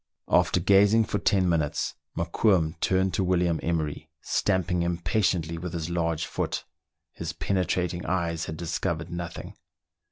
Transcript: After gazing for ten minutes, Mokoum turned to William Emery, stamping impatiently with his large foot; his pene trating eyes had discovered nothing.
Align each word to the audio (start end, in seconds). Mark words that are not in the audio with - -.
After 0.29 0.59
gazing 0.59 1.03
for 1.03 1.19
ten 1.19 1.47
minutes, 1.47 1.93
Mokoum 2.17 2.73
turned 2.81 3.13
to 3.13 3.23
William 3.23 3.59
Emery, 3.61 4.09
stamping 4.23 4.81
impatiently 4.81 5.59
with 5.59 5.73
his 5.73 5.91
large 5.91 6.25
foot; 6.25 6.63
his 7.11 7.33
pene 7.33 7.57
trating 7.57 8.03
eyes 8.07 8.45
had 8.45 8.57
discovered 8.57 9.11
nothing. 9.11 9.53